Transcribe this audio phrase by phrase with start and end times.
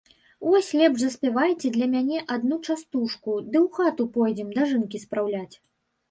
[0.51, 5.55] Вось лепш заспявайце для мяне адну частушку, ды ў хату пойдзем дажынкі спраўляць.